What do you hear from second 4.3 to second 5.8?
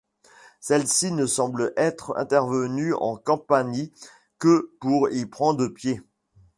que pour y prendre